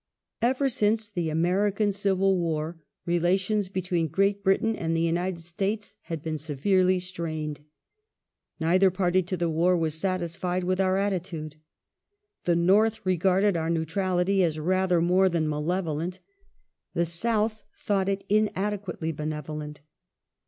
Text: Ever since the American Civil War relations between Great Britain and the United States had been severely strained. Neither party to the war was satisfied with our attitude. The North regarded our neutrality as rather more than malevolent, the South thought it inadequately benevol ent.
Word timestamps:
Ever 0.41 0.67
since 0.67 1.07
the 1.07 1.29
American 1.29 1.91
Civil 1.91 2.35
War 2.39 2.79
relations 3.05 3.69
between 3.69 4.07
Great 4.07 4.43
Britain 4.43 4.75
and 4.75 4.97
the 4.97 5.03
United 5.03 5.41
States 5.41 5.93
had 6.05 6.23
been 6.23 6.39
severely 6.39 6.97
strained. 6.97 7.59
Neither 8.59 8.89
party 8.89 9.21
to 9.21 9.37
the 9.37 9.47
war 9.47 9.77
was 9.77 9.93
satisfied 9.93 10.63
with 10.63 10.81
our 10.81 10.97
attitude. 10.97 11.57
The 12.45 12.55
North 12.55 13.05
regarded 13.05 13.55
our 13.55 13.69
neutrality 13.69 14.41
as 14.41 14.57
rather 14.57 15.01
more 15.01 15.29
than 15.29 15.47
malevolent, 15.47 16.17
the 16.95 17.05
South 17.05 17.63
thought 17.77 18.09
it 18.09 18.23
inadequately 18.27 19.11
benevol 19.11 19.61
ent. 19.61 19.81